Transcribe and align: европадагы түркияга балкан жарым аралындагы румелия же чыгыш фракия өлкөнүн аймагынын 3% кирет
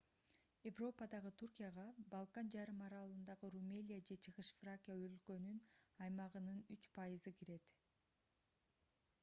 европадагы 0.67 1.31
түркияга 1.41 1.83
балкан 2.13 2.47
жарым 2.55 2.79
аралындагы 2.85 3.51
румелия 3.57 3.99
же 4.11 4.17
чыгыш 4.27 4.49
фракия 4.61 4.95
өлкөнүн 5.03 5.59
аймагынын 6.07 6.59
3% 6.87 7.35
кирет 7.43 7.69